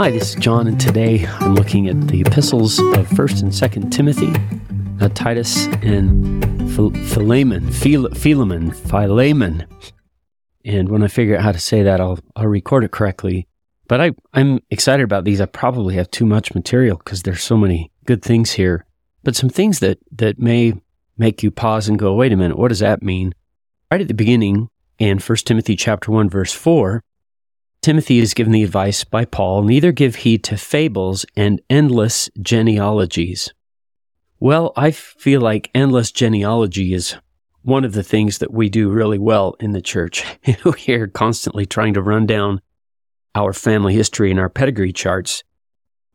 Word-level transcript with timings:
Hi, 0.00 0.10
this 0.10 0.30
is 0.30 0.36
John, 0.36 0.66
and 0.66 0.80
today 0.80 1.26
I'm 1.26 1.54
looking 1.54 1.86
at 1.86 2.08
the 2.08 2.22
epistles 2.22 2.78
of 2.78 3.06
1st 3.08 3.42
and 3.42 3.52
2nd 3.52 3.92
Timothy, 3.92 4.32
uh, 4.98 5.10
Titus, 5.10 5.66
and 5.82 6.42
Philemon, 6.74 7.70
Philemon, 7.70 8.70
Philemon. 8.70 9.66
And 10.64 10.88
when 10.88 11.02
I 11.02 11.08
figure 11.08 11.36
out 11.36 11.42
how 11.42 11.52
to 11.52 11.58
say 11.58 11.82
that, 11.82 12.00
I'll, 12.00 12.18
I'll 12.34 12.46
record 12.46 12.82
it 12.82 12.92
correctly. 12.92 13.46
But 13.88 14.00
I, 14.00 14.12
I'm 14.32 14.60
excited 14.70 15.04
about 15.04 15.24
these. 15.24 15.38
I 15.38 15.44
probably 15.44 15.96
have 15.96 16.10
too 16.10 16.24
much 16.24 16.54
material 16.54 16.96
because 16.96 17.22
there's 17.24 17.42
so 17.42 17.58
many 17.58 17.92
good 18.06 18.22
things 18.22 18.52
here. 18.52 18.86
But 19.22 19.36
some 19.36 19.50
things 19.50 19.80
that, 19.80 19.98
that 20.12 20.38
may 20.38 20.80
make 21.18 21.42
you 21.42 21.50
pause 21.50 21.90
and 21.90 21.98
go, 21.98 22.14
wait 22.14 22.32
a 22.32 22.36
minute, 22.36 22.56
what 22.56 22.68
does 22.68 22.78
that 22.78 23.02
mean? 23.02 23.34
Right 23.90 24.00
at 24.00 24.08
the 24.08 24.14
beginning, 24.14 24.70
in 24.98 25.18
1 25.18 25.36
Timothy 25.44 25.76
chapter 25.76 26.10
1, 26.10 26.30
verse 26.30 26.54
4, 26.54 27.02
Timothy 27.82 28.18
is 28.18 28.34
given 28.34 28.52
the 28.52 28.62
advice 28.62 29.04
by 29.04 29.24
Paul 29.24 29.62
neither 29.62 29.90
give 29.90 30.16
heed 30.16 30.44
to 30.44 30.58
fables 30.58 31.24
and 31.34 31.62
endless 31.70 32.28
genealogies. 32.42 33.54
Well, 34.38 34.74
I 34.76 34.90
feel 34.90 35.40
like 35.40 35.70
endless 35.74 36.12
genealogy 36.12 36.92
is 36.92 37.16
one 37.62 37.86
of 37.86 37.94
the 37.94 38.02
things 38.02 38.38
that 38.38 38.52
we 38.52 38.68
do 38.68 38.90
really 38.90 39.18
well 39.18 39.56
in 39.60 39.72
the 39.72 39.80
church. 39.80 40.24
we 40.64 40.94
are 40.94 41.06
constantly 41.06 41.64
trying 41.64 41.94
to 41.94 42.02
run 42.02 42.26
down 42.26 42.60
our 43.34 43.54
family 43.54 43.94
history 43.94 44.30
and 44.30 44.40
our 44.40 44.50
pedigree 44.50 44.92
charts. 44.92 45.42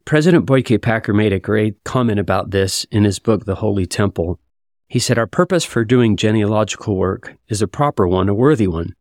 President 0.06 0.46
Boyd 0.46 0.66
K. 0.66 0.78
Packer 0.78 1.14
made 1.14 1.34
a 1.34 1.40
great 1.40 1.84
comment 1.84 2.20
about 2.20 2.52
this 2.52 2.86
in 2.92 3.06
his 3.06 3.18
book, 3.18 3.46
The 3.46 3.56
Holy 3.56 3.88
Temple. 3.88 4.40
He 4.88 5.00
said, 5.00 5.18
Our 5.18 5.26
purpose 5.26 5.64
for 5.64 5.84
doing 5.84 6.16
genealogical 6.16 6.96
work 6.96 7.36
is 7.48 7.64
a 7.64 7.68
proper 7.68 8.08
one, 8.08 8.30
a 8.30 8.36
worthy 8.36 8.68
one. 8.68 8.94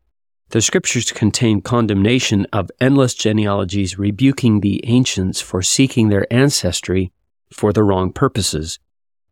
The 0.54 0.62
scriptures 0.62 1.10
contain 1.10 1.62
condemnation 1.62 2.46
of 2.52 2.70
endless 2.80 3.14
genealogies, 3.14 3.98
rebuking 3.98 4.60
the 4.60 4.80
ancients 4.86 5.40
for 5.40 5.62
seeking 5.62 6.10
their 6.10 6.32
ancestry 6.32 7.10
for 7.52 7.72
the 7.72 7.82
wrong 7.82 8.12
purposes. 8.12 8.78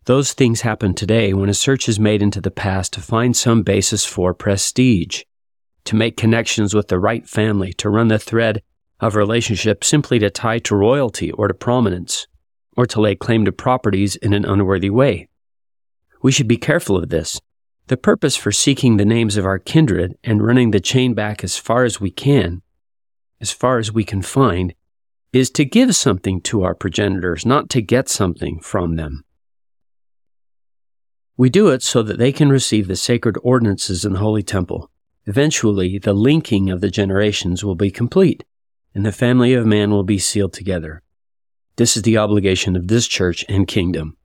Those 0.06 0.32
things 0.32 0.62
happen 0.62 0.94
today 0.94 1.32
when 1.32 1.48
a 1.48 1.54
search 1.54 1.88
is 1.88 2.00
made 2.00 2.22
into 2.22 2.40
the 2.40 2.50
past 2.50 2.92
to 2.94 3.00
find 3.00 3.36
some 3.36 3.62
basis 3.62 4.04
for 4.04 4.34
prestige, 4.34 5.22
to 5.84 5.94
make 5.94 6.16
connections 6.16 6.74
with 6.74 6.88
the 6.88 6.98
right 6.98 7.24
family, 7.24 7.72
to 7.74 7.88
run 7.88 8.08
the 8.08 8.18
thread 8.18 8.60
of 8.98 9.14
relationship 9.14 9.84
simply 9.84 10.18
to 10.18 10.28
tie 10.28 10.58
to 10.58 10.74
royalty 10.74 11.30
or 11.30 11.46
to 11.46 11.54
prominence, 11.54 12.26
or 12.76 12.84
to 12.86 13.00
lay 13.00 13.14
claim 13.14 13.44
to 13.44 13.52
properties 13.52 14.16
in 14.16 14.32
an 14.32 14.44
unworthy 14.44 14.90
way. 14.90 15.28
We 16.20 16.32
should 16.32 16.48
be 16.48 16.56
careful 16.56 16.96
of 16.96 17.10
this 17.10 17.40
the 17.92 17.96
purpose 17.98 18.36
for 18.36 18.50
seeking 18.50 18.96
the 18.96 19.04
names 19.04 19.36
of 19.36 19.44
our 19.44 19.58
kindred 19.58 20.16
and 20.24 20.42
running 20.42 20.70
the 20.70 20.80
chain 20.80 21.12
back 21.12 21.44
as 21.44 21.58
far 21.58 21.84
as 21.84 22.00
we 22.00 22.10
can, 22.10 22.62
as 23.38 23.50
far 23.50 23.76
as 23.76 23.92
we 23.92 24.02
can 24.02 24.22
find, 24.22 24.74
is 25.30 25.50
to 25.50 25.62
give 25.66 25.94
something 25.94 26.40
to 26.40 26.62
our 26.62 26.74
progenitors, 26.74 27.44
not 27.44 27.68
to 27.68 27.82
get 27.82 28.08
something 28.08 28.58
from 28.60 28.96
them. 28.96 29.22
We 31.36 31.50
do 31.50 31.68
it 31.68 31.82
so 31.82 32.02
that 32.02 32.16
they 32.16 32.32
can 32.32 32.48
receive 32.48 32.88
the 32.88 32.96
sacred 32.96 33.36
ordinances 33.42 34.06
in 34.06 34.14
the 34.14 34.20
Holy 34.20 34.42
Temple. 34.42 34.90
Eventually, 35.26 35.98
the 35.98 36.14
linking 36.14 36.70
of 36.70 36.80
the 36.80 36.90
generations 36.90 37.62
will 37.62 37.74
be 37.74 37.90
complete, 37.90 38.42
and 38.94 39.04
the 39.04 39.12
family 39.12 39.52
of 39.52 39.66
man 39.66 39.90
will 39.90 40.02
be 40.02 40.18
sealed 40.18 40.54
together. 40.54 41.02
This 41.76 41.94
is 41.98 42.04
the 42.04 42.16
obligation 42.16 42.74
of 42.74 42.88
this 42.88 43.06
church 43.06 43.44
and 43.50 43.68
kingdom. 43.68 44.16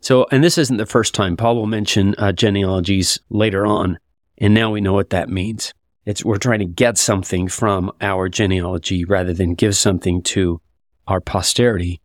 So, 0.00 0.26
and 0.30 0.42
this 0.42 0.58
isn't 0.58 0.78
the 0.78 0.86
first 0.86 1.14
time 1.14 1.36
Paul 1.36 1.56
will 1.56 1.66
mention 1.66 2.14
uh, 2.16 2.32
genealogies 2.32 3.18
later 3.28 3.66
on, 3.66 3.98
and 4.38 4.54
now 4.54 4.70
we 4.70 4.80
know 4.80 4.94
what 4.94 5.10
that 5.10 5.28
means. 5.28 5.74
It's 6.06 6.24
we're 6.24 6.38
trying 6.38 6.60
to 6.60 6.64
get 6.64 6.96
something 6.96 7.48
from 7.48 7.92
our 8.00 8.28
genealogy 8.28 9.04
rather 9.04 9.34
than 9.34 9.54
give 9.54 9.76
something 9.76 10.22
to 10.22 10.60
our 11.06 11.20
posterity 11.20 12.00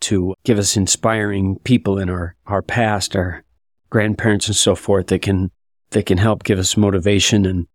to 0.00 0.34
give 0.44 0.58
us 0.58 0.76
inspiring 0.76 1.58
people 1.64 1.98
in 1.98 2.08
our, 2.08 2.36
our 2.46 2.62
past, 2.62 3.16
our 3.16 3.42
grandparents 3.90 4.46
and 4.46 4.56
so 4.56 4.74
forth 4.74 5.08
that 5.08 5.22
can 5.22 5.50
that 5.90 6.06
can 6.06 6.18
help 6.18 6.42
give 6.42 6.58
us 6.58 6.76
motivation 6.76 7.46
and 7.46 7.66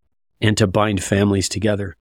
and 0.42 0.58
to 0.58 0.68
bind 0.68 1.04
families 1.04 1.50
together. 1.50 1.96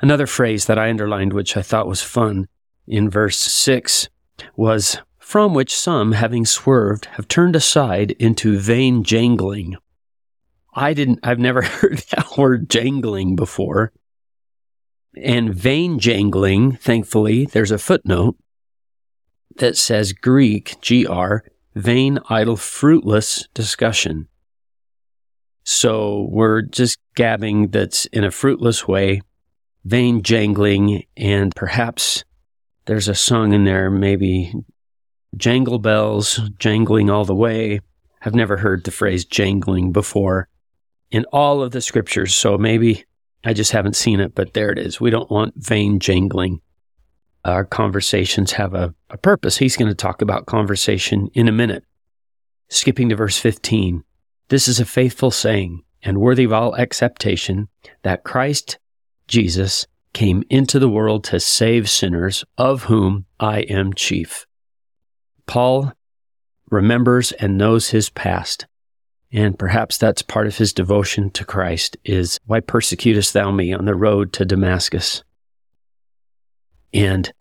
Another 0.00 0.26
phrase 0.26 0.66
that 0.66 0.78
I 0.78 0.90
underlined 0.90 1.32
which 1.32 1.56
I 1.56 1.62
thought 1.62 1.86
was 1.86 2.02
fun 2.02 2.48
in 2.86 3.08
verse 3.08 3.38
6 3.38 4.08
was 4.56 4.98
from 5.24 5.54
which 5.54 5.74
some, 5.74 6.12
having 6.12 6.44
swerved, 6.44 7.06
have 7.12 7.26
turned 7.26 7.56
aside 7.56 8.10
into 8.20 8.58
vain 8.58 9.02
jangling. 9.02 9.74
I 10.74 10.92
didn't, 10.92 11.20
I've 11.22 11.38
never 11.38 11.62
heard 11.62 11.98
that 12.10 12.36
word 12.36 12.68
jangling 12.68 13.34
before. 13.34 13.90
And 15.16 15.54
vain 15.54 15.98
jangling, 15.98 16.76
thankfully, 16.76 17.46
there's 17.46 17.70
a 17.70 17.78
footnote 17.78 18.36
that 19.56 19.78
says 19.78 20.12
Greek, 20.12 20.76
GR, 20.86 21.36
vain, 21.74 22.18
idle, 22.28 22.58
fruitless 22.58 23.48
discussion. 23.54 24.28
So 25.64 26.28
we're 26.30 26.60
just 26.60 26.98
gabbing 27.16 27.68
that's 27.68 28.04
in 28.06 28.24
a 28.24 28.30
fruitless 28.30 28.86
way, 28.86 29.22
vain 29.86 30.22
jangling, 30.22 31.04
and 31.16 31.56
perhaps 31.56 32.24
there's 32.84 33.08
a 33.08 33.14
song 33.14 33.54
in 33.54 33.64
there, 33.64 33.90
maybe 33.90 34.52
Jangle 35.36 35.78
bells, 35.78 36.40
jangling 36.58 37.10
all 37.10 37.24
the 37.24 37.34
way. 37.34 37.80
I've 38.22 38.34
never 38.34 38.56
heard 38.56 38.84
the 38.84 38.90
phrase 38.90 39.24
jangling 39.24 39.92
before 39.92 40.48
in 41.10 41.24
all 41.32 41.62
of 41.62 41.72
the 41.72 41.80
scriptures, 41.80 42.34
so 42.34 42.58
maybe 42.58 43.04
I 43.44 43.52
just 43.52 43.72
haven't 43.72 43.96
seen 43.96 44.20
it, 44.20 44.34
but 44.34 44.54
there 44.54 44.70
it 44.70 44.78
is. 44.78 45.00
We 45.00 45.10
don't 45.10 45.30
want 45.30 45.54
vain 45.56 46.00
jangling. 46.00 46.60
Our 47.44 47.64
conversations 47.64 48.52
have 48.52 48.72
a, 48.74 48.94
a 49.10 49.18
purpose. 49.18 49.58
He's 49.58 49.76
going 49.76 49.90
to 49.90 49.94
talk 49.94 50.22
about 50.22 50.46
conversation 50.46 51.28
in 51.34 51.46
a 51.46 51.52
minute. 51.52 51.84
Skipping 52.68 53.10
to 53.10 53.16
verse 53.16 53.38
15. 53.38 54.02
This 54.48 54.66
is 54.66 54.80
a 54.80 54.86
faithful 54.86 55.30
saying 55.30 55.82
and 56.02 56.18
worthy 56.18 56.44
of 56.44 56.52
all 56.52 56.76
acceptation 56.76 57.68
that 58.02 58.24
Christ 58.24 58.78
Jesus 59.28 59.86
came 60.14 60.44
into 60.48 60.78
the 60.78 60.88
world 60.88 61.24
to 61.24 61.40
save 61.40 61.90
sinners, 61.90 62.44
of 62.56 62.84
whom 62.84 63.26
I 63.38 63.60
am 63.60 63.92
chief. 63.92 64.46
Paul 65.46 65.92
remembers 66.70 67.32
and 67.32 67.58
knows 67.58 67.90
his 67.90 68.10
past. 68.10 68.66
And 69.32 69.58
perhaps 69.58 69.98
that's 69.98 70.22
part 70.22 70.46
of 70.46 70.58
his 70.58 70.72
devotion 70.72 71.30
to 71.32 71.44
Christ 71.44 71.96
is 72.04 72.38
why 72.46 72.60
persecutest 72.60 73.32
thou 73.32 73.50
me 73.50 73.72
on 73.72 73.84
the 73.84 73.94
road 73.94 74.32
to 74.34 74.44
Damascus? 74.44 75.24
And 76.92 77.32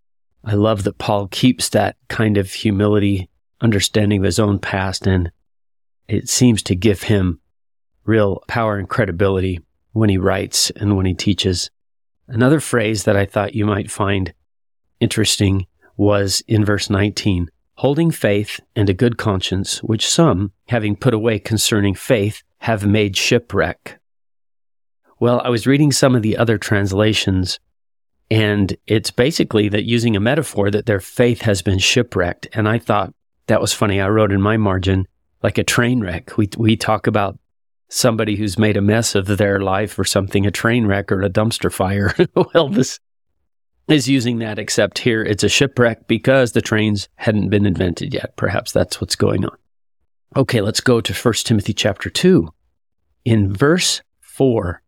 I 0.44 0.56
love 0.56 0.84
that 0.84 0.98
Paul 0.98 1.28
keeps 1.28 1.70
that 1.70 1.96
kind 2.08 2.38
of 2.38 2.52
humility, 2.52 3.30
understanding 3.62 4.20
of 4.20 4.26
his 4.26 4.40
own 4.40 4.58
past, 4.58 5.06
and 5.06 5.32
it 6.08 6.30
seems 6.30 6.64
to 6.64 6.76
give 6.76 7.04
him 7.04 7.40
real 8.06 8.44
power 8.48 8.78
and 8.78 8.90
credibility 8.90 9.60
when 9.92 10.10
he 10.10 10.18
writes 10.18 10.72
and 10.72 10.98
when 10.98 11.06
he 11.06 11.14
teaches. 11.14 11.70
Another 12.28 12.60
phrase 12.60 13.04
that 13.04 13.16
I 13.16 13.26
thought 13.26 13.56
you 13.56 13.66
might 13.66 13.92
find 13.92 14.34
interesting 15.00 15.68
was 15.96 16.44
in 16.48 16.66
verse 16.66 16.90
19 16.90 17.50
holding 17.76 18.12
faith 18.12 18.60
and 18.76 18.90
a 18.90 18.94
good 18.94 19.18
conscience, 19.18 19.82
which 19.84 20.08
some, 20.08 20.52
having 20.68 20.96
put 20.96 21.14
away 21.14 21.40
concerning 21.40 21.96
faith, 21.96 22.44
have 22.60 22.86
made 22.86 23.18
shipwreck. 23.18 24.00
Well, 25.20 25.42
I 25.44 25.50
was 25.50 25.68
reading 25.68 25.92
some 25.92 26.16
of 26.16 26.22
the 26.22 26.38
other 26.38 26.58
translations, 26.58 27.60
and 28.30 28.76
it's 28.88 29.12
basically 29.12 29.70
that 29.70 29.86
using 29.86 30.16
a 30.16 30.20
metaphor 30.20 30.70
that 30.72 30.86
their 30.86 31.00
faith 31.00 31.42
has 31.42 31.62
been 31.62 31.80
shipwrecked. 31.80 32.48
And 32.54 32.68
I 32.68 32.80
thought 32.80 33.14
that 33.48 33.62
was 33.62 33.74
funny. 33.74 34.00
I 34.02 34.10
wrote 34.10 34.32
in 34.32 34.42
my 34.42 34.58
margin, 34.58 35.08
like 35.42 35.58
a 35.58 35.64
train 35.64 36.02
wreck. 36.02 36.38
We, 36.38 36.50
we 36.58 36.76
talk 36.76 37.08
about 37.08 37.38
somebody 37.90 38.36
who's 38.36 38.58
made 38.58 38.76
a 38.76 38.82
mess 38.82 39.16
of 39.16 39.28
their 39.28 39.60
life 39.60 39.98
or 40.00 40.04
something, 40.04 40.46
a 40.46 40.52
train 40.52 40.88
wreck 40.88 41.12
or 41.12 41.22
a 41.22 41.30
dumpster 41.30 41.72
fire. 41.72 42.14
well, 42.54 42.70
this 42.70 43.00
is 43.88 44.08
using 44.08 44.40
that, 44.40 44.60
except 44.60 45.00
here 45.00 45.24
it's 45.24 45.44
a 45.44 45.50
shipwreck 45.50 46.08
because 46.08 46.52
the 46.52 46.62
trains 46.62 47.10
hadn't 47.16 47.50
been 47.50 47.66
invented 47.66 48.14
yet. 48.14 48.36
Perhaps 48.38 48.72
that's 48.72 49.02
what's 49.02 49.16
going 49.16 49.46
on. 49.46 49.58
Okay, 50.36 50.62
let's 50.62 50.82
go 50.82 51.02
to 51.02 51.14
1 51.14 51.34
Timothy 51.44 51.74
chapter 51.74 52.10
2. 52.10 52.50
In 53.26 53.54
verse 53.54 54.02
4, 54.22 54.82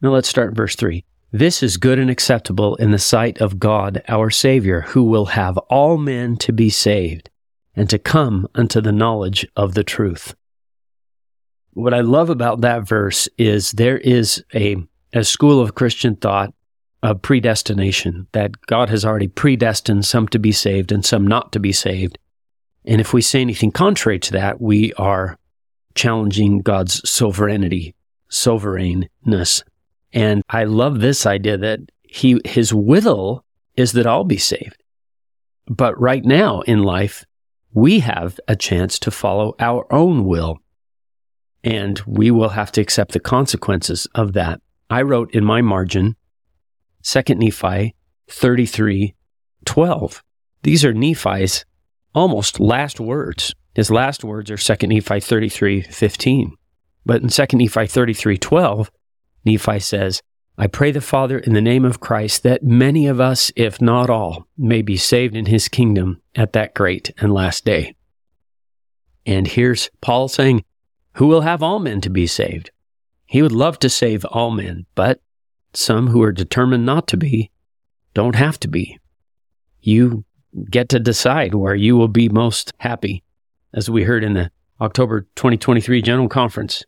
now 0.00 0.10
let's 0.10 0.28
start 0.28 0.54
verse 0.54 0.76
3. 0.76 1.04
This 1.32 1.62
is 1.62 1.76
good 1.76 1.98
and 1.98 2.08
acceptable 2.08 2.76
in 2.76 2.90
the 2.90 2.98
sight 2.98 3.40
of 3.40 3.58
God 3.58 4.02
our 4.08 4.30
Savior, 4.30 4.82
who 4.82 5.02
will 5.02 5.26
have 5.26 5.58
all 5.68 5.98
men 5.98 6.36
to 6.38 6.52
be 6.52 6.70
saved 6.70 7.28
and 7.74 7.90
to 7.90 7.98
come 7.98 8.48
unto 8.54 8.80
the 8.80 8.92
knowledge 8.92 9.46
of 9.56 9.74
the 9.74 9.84
truth. 9.84 10.34
What 11.72 11.92
I 11.92 12.00
love 12.00 12.30
about 12.30 12.62
that 12.62 12.88
verse 12.88 13.28
is 13.36 13.72
there 13.72 13.98
is 13.98 14.42
a, 14.54 14.76
a 15.12 15.22
school 15.22 15.60
of 15.60 15.74
Christian 15.74 16.16
thought 16.16 16.54
of 17.02 17.22
predestination, 17.22 18.26
that 18.32 18.60
God 18.62 18.88
has 18.90 19.04
already 19.04 19.28
predestined 19.28 20.04
some 20.04 20.28
to 20.28 20.38
be 20.38 20.52
saved 20.52 20.90
and 20.92 21.04
some 21.04 21.26
not 21.26 21.52
to 21.52 21.60
be 21.60 21.72
saved. 21.72 22.18
And 22.84 23.00
if 23.00 23.12
we 23.12 23.22
say 23.22 23.40
anything 23.40 23.70
contrary 23.70 24.18
to 24.20 24.32
that, 24.32 24.60
we 24.60 24.92
are 24.94 25.38
challenging 25.94 26.60
God's 26.60 27.08
sovereignty, 27.08 27.94
sovereignness. 28.28 29.62
And 30.12 30.42
I 30.48 30.64
love 30.64 31.00
this 31.00 31.26
idea 31.26 31.58
that 31.58 31.80
he, 32.02 32.40
his 32.44 32.72
will 32.72 33.44
is 33.76 33.92
that 33.92 34.06
all 34.06 34.24
be 34.24 34.38
saved. 34.38 34.82
But 35.66 36.00
right 36.00 36.24
now 36.24 36.62
in 36.62 36.82
life, 36.82 37.24
we 37.72 38.00
have 38.00 38.40
a 38.48 38.56
chance 38.56 38.98
to 39.00 39.10
follow 39.10 39.54
our 39.60 39.86
own 39.92 40.24
will. 40.24 40.58
And 41.62 42.00
we 42.06 42.30
will 42.30 42.48
have 42.50 42.72
to 42.72 42.80
accept 42.80 43.12
the 43.12 43.20
consequences 43.20 44.06
of 44.14 44.32
that. 44.32 44.60
I 44.88 45.02
wrote 45.02 45.34
in 45.34 45.44
my 45.44 45.60
margin, 45.60 46.16
2 47.02 47.22
Nephi 47.34 47.94
33 48.28 49.14
12. 49.64 50.22
These 50.62 50.84
are 50.84 50.92
Nephi's 50.92 51.64
almost 52.14 52.60
last 52.60 53.00
words. 53.00 53.54
His 53.74 53.90
last 53.90 54.24
words 54.24 54.50
are 54.50 54.56
2 54.56 54.86
Nephi 54.86 55.20
33 55.20 55.82
15. 55.82 56.56
But 57.06 57.22
in 57.22 57.28
2 57.28 57.46
Nephi 57.54 57.86
33 57.86 58.38
12, 58.38 58.90
Nephi 59.44 59.78
says, 59.78 60.22
I 60.60 60.66
pray 60.66 60.90
the 60.90 61.00
Father 61.00 61.38
in 61.38 61.54
the 61.54 61.60
name 61.60 61.84
of 61.84 62.00
Christ 62.00 62.42
that 62.42 62.64
many 62.64 63.06
of 63.06 63.20
us, 63.20 63.52
if 63.54 63.80
not 63.80 64.10
all, 64.10 64.48
may 64.56 64.82
be 64.82 64.96
saved 64.96 65.36
in 65.36 65.46
his 65.46 65.68
kingdom 65.68 66.20
at 66.34 66.52
that 66.54 66.74
great 66.74 67.12
and 67.18 67.32
last 67.32 67.64
day. 67.64 67.94
And 69.24 69.46
here's 69.46 69.88
Paul 70.00 70.26
saying, 70.26 70.64
Who 71.14 71.28
will 71.28 71.42
have 71.42 71.62
all 71.62 71.78
men 71.78 72.00
to 72.00 72.10
be 72.10 72.26
saved? 72.26 72.72
He 73.26 73.40
would 73.40 73.52
love 73.52 73.78
to 73.80 73.88
save 73.88 74.24
all 74.24 74.50
men, 74.50 74.86
but 74.96 75.20
some 75.78 76.08
who 76.08 76.22
are 76.22 76.32
determined 76.32 76.84
not 76.84 77.06
to 77.06 77.16
be 77.16 77.50
don't 78.12 78.34
have 78.34 78.58
to 78.60 78.68
be. 78.68 78.98
You 79.80 80.24
get 80.70 80.88
to 80.88 80.98
decide 80.98 81.54
where 81.54 81.74
you 81.74 81.96
will 81.96 82.08
be 82.08 82.28
most 82.28 82.72
happy, 82.78 83.22
as 83.72 83.88
we 83.88 84.02
heard 84.02 84.24
in 84.24 84.34
the 84.34 84.50
October 84.80 85.22
2023 85.36 86.02
General 86.02 86.28
Conference. 86.28 86.84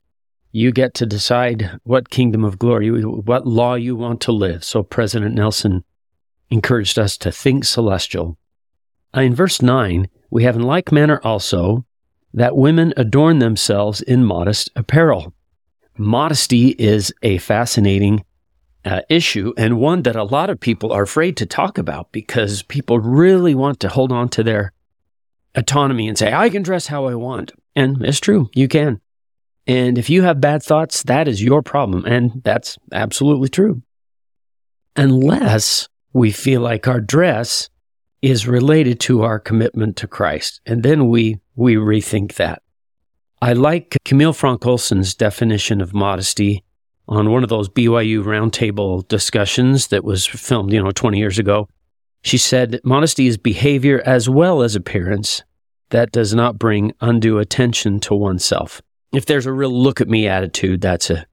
You 0.50 0.72
get 0.72 0.94
to 0.94 1.06
decide 1.06 1.78
what 1.84 2.10
kingdom 2.10 2.44
of 2.44 2.58
glory, 2.58 2.90
what 2.90 3.46
law 3.46 3.74
you 3.74 3.94
want 3.94 4.20
to 4.22 4.32
live. 4.32 4.64
So 4.64 4.82
President 4.82 5.36
Nelson 5.36 5.84
encouraged 6.50 6.98
us 6.98 7.16
to 7.18 7.30
think 7.30 7.64
celestial. 7.64 8.36
Uh, 9.16 9.20
in 9.20 9.34
verse 9.36 9.62
9, 9.62 10.08
we 10.30 10.42
have 10.42 10.56
in 10.56 10.62
like 10.62 10.90
manner 10.90 11.20
also 11.22 11.84
that 12.34 12.56
women 12.56 12.92
adorn 12.96 13.38
themselves 13.38 14.02
in 14.02 14.24
modest 14.24 14.70
apparel. 14.74 15.32
Modesty 15.96 16.70
is 16.70 17.12
a 17.22 17.38
fascinating 17.38 18.24
uh, 18.84 19.02
issue 19.08 19.52
and 19.56 19.78
one 19.78 20.02
that 20.02 20.16
a 20.16 20.24
lot 20.24 20.50
of 20.50 20.60
people 20.60 20.92
are 20.92 21.02
afraid 21.02 21.36
to 21.36 21.46
talk 21.46 21.78
about 21.78 22.12
because 22.12 22.62
people 22.62 22.98
really 22.98 23.54
want 23.54 23.80
to 23.80 23.88
hold 23.88 24.12
on 24.12 24.28
to 24.30 24.42
their 24.42 24.72
autonomy 25.54 26.08
and 26.08 26.16
say, 26.16 26.32
I 26.32 26.48
can 26.48 26.62
dress 26.62 26.86
how 26.86 27.06
I 27.06 27.14
want. 27.14 27.52
And 27.76 28.04
it's 28.04 28.20
true, 28.20 28.48
you 28.54 28.68
can. 28.68 29.00
And 29.66 29.98
if 29.98 30.10
you 30.10 30.22
have 30.22 30.40
bad 30.40 30.62
thoughts, 30.62 31.02
that 31.04 31.28
is 31.28 31.42
your 31.42 31.62
problem. 31.62 32.04
And 32.04 32.42
that's 32.44 32.78
absolutely 32.92 33.48
true. 33.48 33.82
Unless 34.96 35.88
we 36.12 36.32
feel 36.32 36.60
like 36.60 36.88
our 36.88 37.00
dress 37.00 37.68
is 38.22 38.46
related 38.46 39.00
to 39.00 39.22
our 39.22 39.38
commitment 39.38 39.96
to 39.96 40.08
Christ. 40.08 40.60
And 40.66 40.82
then 40.82 41.08
we, 41.08 41.38
we 41.54 41.76
rethink 41.76 42.34
that. 42.34 42.62
I 43.40 43.54
like 43.54 43.96
Camille 44.04 44.34
Fronk 44.34 44.66
Olson's 44.66 45.14
definition 45.14 45.80
of 45.80 45.94
modesty 45.94 46.64
on 47.10 47.30
one 47.30 47.42
of 47.42 47.50
those 47.50 47.68
BYU 47.68 48.24
roundtable 48.24 49.06
discussions 49.08 49.88
that 49.88 50.04
was 50.04 50.24
filmed, 50.24 50.72
you 50.72 50.82
know, 50.82 50.90
20 50.90 51.18
years 51.18 51.38
ago. 51.38 51.68
She 52.22 52.38
said, 52.38 52.80
modesty 52.84 53.26
is 53.26 53.36
behavior 53.36 54.02
as 54.06 54.28
well 54.28 54.62
as 54.62 54.74
appearance 54.74 55.42
that 55.90 56.12
does 56.12 56.34
not 56.34 56.58
bring 56.58 56.92
undue 57.00 57.38
attention 57.38 58.00
to 58.00 58.14
oneself 58.14 58.80
if 59.12 59.26
there's 59.26 59.46
a 59.46 59.52
real 59.52 59.70
look 59.70 60.00
at 60.00 60.08
me 60.08 60.28
attitude, 60.28 60.80
that's 60.80 61.10
a, 61.10 61.26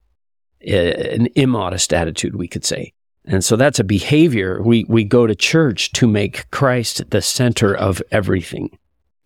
a, 0.62 1.14
an 1.14 1.28
immodest 1.36 1.94
attitude, 1.94 2.36
we 2.36 2.48
could 2.48 2.66
say. 2.66 2.94
And 3.26 3.44
so 3.44 3.56
that's 3.56 3.80
a 3.80 3.84
behavior. 3.84 4.62
We, 4.62 4.86
we 4.88 5.04
go 5.04 5.28
to 5.28 5.36
church 5.36 5.92
to 5.94 6.08
make 6.08 6.50
Christ 6.52 7.10
the 7.10 7.22
center 7.22 7.76
of 7.76 8.02
everything, 8.12 8.78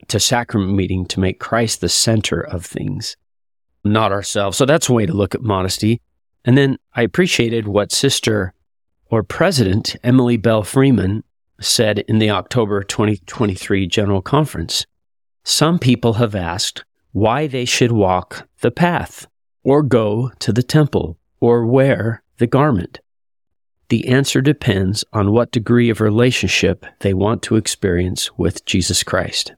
to 0.07 0.19
sacrament 0.19 0.73
meeting 0.73 1.05
to 1.07 1.19
make 1.19 1.39
Christ 1.39 1.81
the 1.81 1.89
center 1.89 2.41
of 2.41 2.65
things, 2.65 3.15
not 3.83 4.11
ourselves. 4.11 4.57
So 4.57 4.65
that's 4.65 4.89
a 4.89 4.93
way 4.93 5.05
to 5.05 5.13
look 5.13 5.35
at 5.35 5.41
modesty. 5.41 6.01
And 6.43 6.57
then 6.57 6.77
I 6.95 7.03
appreciated 7.03 7.67
what 7.67 7.91
Sister 7.91 8.53
or 9.05 9.23
President 9.23 9.95
Emily 10.03 10.37
Belle 10.37 10.63
Freeman 10.63 11.23
said 11.59 11.99
in 11.99 12.19
the 12.19 12.31
October 12.31 12.83
2023 12.83 13.85
General 13.87 14.21
Conference. 14.21 14.85
Some 15.43 15.79
people 15.79 16.13
have 16.13 16.35
asked, 16.35 16.83
why 17.11 17.45
they 17.45 17.65
should 17.65 17.91
walk 17.91 18.47
the 18.61 18.71
path, 18.71 19.27
or 19.63 19.83
go 19.83 20.31
to 20.39 20.53
the 20.53 20.63
temple, 20.63 21.17
or 21.39 21.65
wear 21.65 22.23
the 22.37 22.47
garment. 22.47 22.99
The 23.89 24.07
answer 24.07 24.39
depends 24.41 25.03
on 25.11 25.33
what 25.33 25.51
degree 25.51 25.89
of 25.89 25.99
relationship 25.99 26.85
they 27.01 27.13
want 27.13 27.43
to 27.43 27.57
experience 27.57 28.37
with 28.37 28.63
Jesus 28.65 29.03
Christ. 29.03 29.53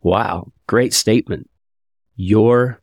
Wow, 0.00 0.52
great 0.68 0.94
statement. 0.94 1.50
Your 2.14 2.80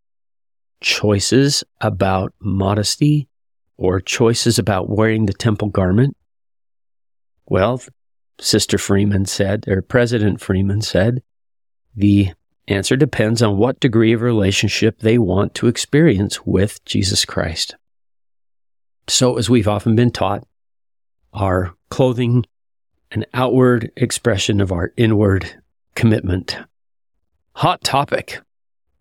choices 0.85 1.63
about 1.81 2.31
modesty 2.39 3.27
or 3.75 3.99
choices 3.99 4.59
about 4.59 4.87
wearing 4.87 5.25
the 5.25 5.33
temple 5.33 5.69
garment? 5.69 6.15
Well, 7.47 7.81
Sister 8.39 8.77
Freeman 8.77 9.25
said, 9.25 9.65
or 9.67 9.81
President 9.81 10.39
Freeman 10.39 10.81
said, 10.81 11.23
the 11.95 12.33
Answer 12.67 12.95
depends 12.95 13.43
on 13.43 13.57
what 13.57 13.79
degree 13.79 14.11
of 14.13 14.21
relationship 14.21 14.99
they 14.99 15.19
want 15.19 15.53
to 15.55 15.67
experience 15.67 16.45
with 16.45 16.83
Jesus 16.83 17.23
Christ. 17.23 17.75
So, 19.07 19.37
as 19.37 19.51
we've 19.51 19.67
often 19.67 19.95
been 19.95 20.09
taught, 20.09 20.47
our 21.31 21.75
clothing, 21.89 22.43
an 23.11 23.25
outward 23.35 23.91
expression 23.95 24.61
of 24.61 24.71
our 24.71 24.93
inward 24.97 25.61
commitment. 25.93 26.57
Hot 27.53 27.83
topic, 27.83 28.41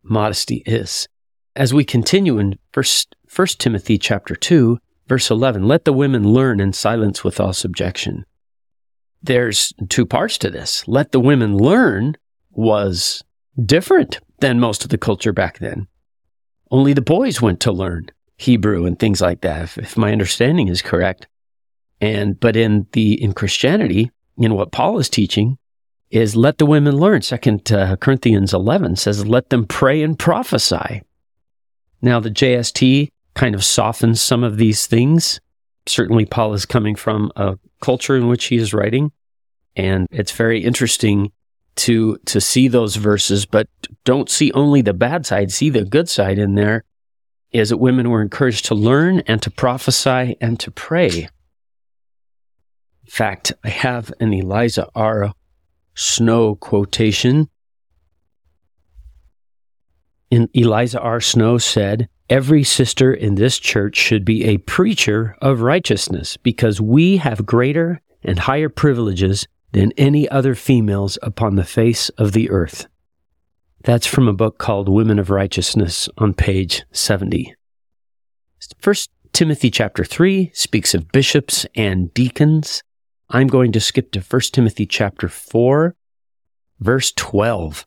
modesty 0.03 0.63
is. 0.67 1.09
As 1.57 1.73
we 1.73 1.85
continue 1.85 2.39
in 2.39 2.59
first, 2.73 3.15
1 3.35 3.47
Timothy 3.59 3.97
chapter 3.97 4.35
2, 4.35 4.79
verse 5.07 5.31
11, 5.31 5.69
let 5.69 5.85
the 5.85 5.93
women 5.93 6.25
learn 6.25 6.59
in 6.59 6.73
silence 6.73 7.23
with 7.23 7.39
all 7.39 7.53
subjection. 7.53 8.25
There's 9.23 9.73
two 9.89 10.05
parts 10.05 10.37
to 10.39 10.51
this. 10.51 10.87
Let 10.89 11.13
the 11.13 11.21
women 11.21 11.57
learn 11.57 12.17
was 12.51 13.23
different 13.65 14.19
than 14.41 14.59
most 14.59 14.83
of 14.83 14.91
the 14.91 14.99
culture 14.99 15.33
back 15.33 15.59
then. 15.61 15.87
Only 16.73 16.93
the 16.93 17.01
boys 17.01 17.41
went 17.41 17.61
to 17.61 17.73
learn 17.73 18.11
Hebrew 18.37 18.85
and 18.85 18.99
things 18.99 19.21
like 19.21 19.43
that, 19.43 19.63
if, 19.63 19.79
if 19.79 19.97
my 19.97 20.11
understanding 20.11 20.67
is 20.67 20.83
correct. 20.83 21.29
And 22.01 22.39
but 22.39 22.57
in 22.57 22.89
the 22.93 23.23
in 23.23 23.33
Christianity, 23.33 24.11
in 24.37 24.55
what 24.55 24.73
Paul 24.73 24.99
is 24.99 25.09
teaching, 25.09 25.57
is 26.11 26.35
let 26.35 26.59
the 26.59 26.67
women 26.67 26.97
learn. 26.97 27.23
Second 27.23 27.71
uh, 27.71 27.95
Corinthians 27.97 28.53
eleven 28.53 28.97
says, 28.97 29.25
"Let 29.25 29.51
them 29.51 29.67
pray 29.67 30.03
and 30.03 30.19
prophesy." 30.19 31.03
Now 32.05 32.21
the 32.21 32.31
JST 32.31 33.09
kind 33.33 33.55
of 33.55 33.65
softens 33.65 34.21
some 34.21 34.45
of 34.45 34.59
these 34.59 34.87
things. 34.87 35.41
Certainly, 35.87 36.27
Paul 36.27 36.53
is 36.53 36.67
coming 36.67 36.97
from 36.97 37.33
a 37.35 37.59
culture 37.81 38.15
in 38.15 38.29
which 38.29 38.45
he 38.45 38.57
is 38.57 38.75
writing, 38.75 39.11
and 39.75 40.07
it's 40.11 40.33
very 40.33 40.63
interesting 40.63 41.33
to 41.77 42.19
to 42.27 42.43
see 42.43 42.69
those 42.69 42.97
verses, 42.97 43.47
but 43.47 43.69
don't 44.05 44.29
see 44.29 44.53
only 44.53 44.83
the 44.83 44.93
bad 44.93 45.25
side, 45.25 45.51
see 45.51 45.71
the 45.71 45.85
good 45.85 46.11
side 46.11 46.39
in 46.39 46.55
there 46.55 46.85
is 47.53 47.71
that 47.71 47.79
women 47.79 48.11
were 48.11 48.21
encouraged 48.21 48.67
to 48.67 48.75
learn 48.75 49.21
and 49.21 49.41
to 49.41 49.51
prophesy 49.51 50.37
and 50.41 50.61
to 50.61 50.71
pray. 50.71 51.29
In 53.05 53.11
fact, 53.11 53.53
I 53.65 53.69
have 53.71 54.13
an 54.21 54.35
Eliza 54.35 54.89
R. 54.95 55.33
Snow 55.95 56.57
quotation. 56.57 57.49
And 60.31 60.49
Eliza 60.55 61.01
R. 61.01 61.21
Snow 61.21 61.59
said, 61.59 62.09
Every 62.31 62.65
sister 62.65 63.13
in 63.13 63.35
this 63.35 63.59
church 63.59 63.97
should 63.97 64.25
be 64.25 64.45
a 64.45 64.59
preacher 64.59 65.37
of 65.43 65.61
righteousness 65.61 66.39
because 66.39 66.81
we 66.81 67.19
have 67.19 67.45
greater 67.45 68.01
and 68.23 68.39
higher 68.39 68.71
privileges 68.71 69.47
than 69.73 69.93
any 69.99 70.29
other 70.29 70.55
females 70.55 71.19
upon 71.23 71.57
the 71.57 71.65
face 71.65 72.09
of 72.11 72.33
the 72.33 72.49
earth. 72.51 72.87
That's 73.83 74.07
from 74.07 74.29
a 74.29 74.33
book 74.33 74.57
called 74.57 74.89
Women 74.89 75.19
of 75.19 75.29
Righteousness 75.29 76.09
on 76.17 76.33
page 76.33 76.85
70. 76.93 77.55
First 78.79 79.11
Timothy 79.35 79.71
chapter 79.71 80.05
3 80.05 80.51
speaks 80.55 80.95
of 80.95 81.13
bishops 81.13 81.67
and 81.75 82.15
deacons. 82.15 82.83
I'm 83.29 83.49
going 83.49 83.73
to 83.73 83.81
skip 83.81 84.13
to 84.13 84.21
1 84.21 84.41
Timothy 84.53 84.87
chapter 84.87 85.29
4, 85.29 85.95
verse 86.81 87.13
12. 87.13 87.87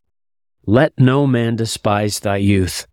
Let 0.69 0.99
no 0.99 1.25
man 1.25 1.55
despise 1.55 2.19
thy 2.19 2.37
youth. 2.37 2.87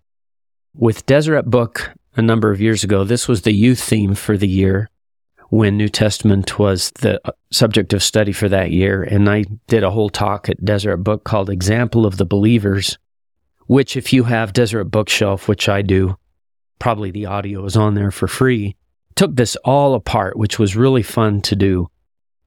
With 0.76 1.06
Deseret 1.06 1.46
Book 1.46 1.90
a 2.16 2.22
number 2.22 2.52
of 2.52 2.60
years 2.60 2.84
ago, 2.84 3.02
this 3.02 3.26
was 3.26 3.42
the 3.42 3.52
youth 3.52 3.80
theme 3.82 4.14
for 4.14 4.36
the 4.38 4.46
year 4.46 4.88
when 5.48 5.76
New 5.76 5.88
Testament 5.88 6.56
was 6.56 6.92
the 6.92 7.20
uh, 7.26 7.32
subject 7.50 7.92
of 7.92 8.00
study 8.00 8.30
for 8.30 8.48
that 8.48 8.70
year. 8.70 9.02
And 9.02 9.28
I 9.28 9.46
did 9.66 9.82
a 9.82 9.90
whole 9.90 10.08
talk 10.08 10.48
at 10.48 10.64
Deseret 10.64 11.02
Book 11.02 11.24
called 11.24 11.50
Example 11.50 12.06
of 12.06 12.16
the 12.16 12.24
Believers, 12.24 12.96
which, 13.66 13.96
if 13.96 14.12
you 14.12 14.22
have 14.22 14.52
Deseret 14.52 14.92
Bookshelf, 14.92 15.48
which 15.48 15.68
I 15.68 15.82
do, 15.82 16.16
probably 16.78 17.10
the 17.10 17.26
audio 17.26 17.64
is 17.64 17.76
on 17.76 17.94
there 17.94 18.12
for 18.12 18.28
free, 18.28 18.76
took 19.16 19.34
this 19.34 19.56
all 19.64 19.96
apart, 19.96 20.36
which 20.36 20.60
was 20.60 20.76
really 20.76 21.02
fun 21.02 21.40
to 21.40 21.56
do. 21.56 21.90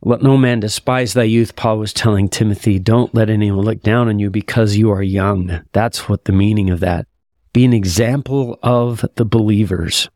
Let 0.03 0.21
no 0.21 0.37
man 0.37 0.59
despise 0.59 1.13
thy 1.13 1.23
youth, 1.23 1.55
Paul 1.55 1.79
was 1.79 1.91
telling 1.91 2.29
Timothy. 2.29 2.77
Don't 2.77 3.15
let 3.15 3.29
anyone 3.29 3.65
look 3.65 3.81
down 3.81 4.07
on 4.07 4.19
you 4.19 4.29
because 4.29 4.77
you 4.77 4.91
are 4.91 5.01
young. 5.01 5.61
That's 5.71 6.07
what 6.07 6.25
the 6.25 6.31
meaning 6.31 6.69
of 6.69 6.79
that. 6.81 7.07
Be 7.51 7.65
an 7.65 7.73
example 7.73 8.59
of 8.61 9.03
the 9.15 9.25
believers. 9.25 10.07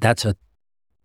That's 0.00 0.24
a, 0.24 0.34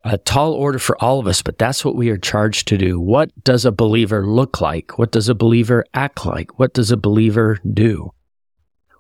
a 0.05 0.17
tall 0.17 0.53
order 0.53 0.79
for 0.79 0.97
all 1.03 1.19
of 1.19 1.27
us, 1.27 1.41
but 1.41 1.57
that's 1.57 1.83
what 1.83 1.95
we 1.95 2.09
are 2.09 2.17
charged 2.17 2.69
to 2.69 2.77
do. 2.77 2.97
What 2.99 3.31
does 3.43 3.65
a 3.65 3.71
believer 3.71 4.25
look 4.25 4.61
like? 4.61 4.97
What 4.97 5.11
does 5.11 5.27
a 5.27 5.35
believer 5.35 5.83
act 5.93 6.25
like? 6.25 6.57
What 6.57 6.73
does 6.73 6.91
a 6.91 6.97
believer 6.97 7.59
do? 7.73 8.13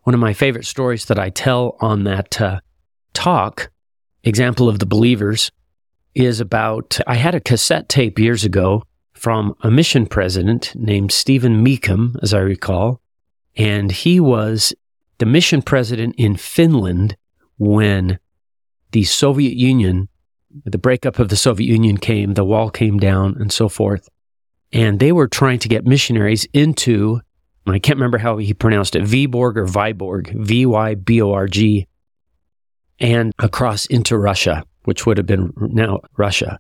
One 0.03 0.13
of 0.13 0.19
my 0.19 0.33
favorite 0.33 0.65
stories 0.65 1.05
that 1.05 1.17
I 1.17 1.29
tell 1.29 1.77
on 1.79 2.03
that 2.03 2.41
uh, 2.41 2.59
talk, 3.13 3.71
example 4.23 4.67
of 4.67 4.79
the 4.79 4.85
believers, 4.85 5.49
is 6.19 6.39
about 6.39 6.99
I 7.07 7.15
had 7.15 7.35
a 7.35 7.39
cassette 7.39 7.89
tape 7.89 8.19
years 8.19 8.43
ago 8.43 8.83
from 9.13 9.55
a 9.61 9.71
mission 9.71 10.05
president 10.05 10.73
named 10.75 11.11
Stephen 11.11 11.63
Mecham, 11.63 12.17
as 12.21 12.33
I 12.33 12.39
recall, 12.39 13.01
and 13.55 13.91
he 13.91 14.19
was 14.19 14.73
the 15.17 15.25
mission 15.25 15.61
president 15.61 16.15
in 16.17 16.35
Finland 16.35 17.17
when 17.57 18.19
the 18.91 19.03
Soviet 19.03 19.55
Union, 19.55 20.07
the 20.65 20.77
breakup 20.77 21.19
of 21.19 21.29
the 21.29 21.35
Soviet 21.35 21.67
Union 21.67 21.97
came, 21.97 22.33
the 22.33 22.45
wall 22.45 22.69
came 22.69 22.97
down, 22.97 23.35
and 23.39 23.51
so 23.51 23.67
forth. 23.67 24.09
And 24.71 24.99
they 24.99 25.11
were 25.11 25.27
trying 25.27 25.59
to 25.59 25.67
get 25.67 25.85
missionaries 25.85 26.47
into, 26.53 27.21
I 27.67 27.79
can't 27.79 27.97
remember 27.97 28.19
how 28.19 28.37
he 28.37 28.53
pronounced 28.53 28.95
it, 28.95 29.03
Vyborg 29.03 29.57
or 29.57 29.65
Vyborg, 29.65 30.33
V 30.33 30.65
Y 30.65 30.95
B 30.95 31.21
O 31.21 31.33
R 31.33 31.47
G, 31.47 31.87
and 32.99 33.33
across 33.39 33.85
into 33.85 34.17
Russia 34.17 34.63
which 34.89 35.05
would 35.05 35.17
have 35.17 35.27
been 35.27 35.53
now 35.55 35.99
Russia. 36.17 36.59